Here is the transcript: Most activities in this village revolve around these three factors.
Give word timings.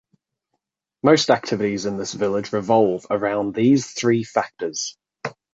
Most 1.03 1.29
activities 1.29 1.85
in 1.85 1.97
this 1.97 2.11
village 2.15 2.53
revolve 2.53 3.05
around 3.11 3.53
these 3.53 3.91
three 3.91 4.23
factors. 4.23 4.97